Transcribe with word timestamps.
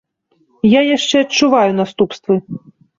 Я 0.69 0.81
яшчэ 0.97 1.15
адчуваю 1.27 1.71
наступствы. 1.85 2.33